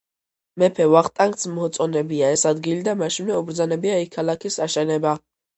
[0.61, 5.17] მეფე ვახტანგს მოწონებია ეს ადგილი და მაშინვე უბრძანებია იქ ქალაქის აშენება.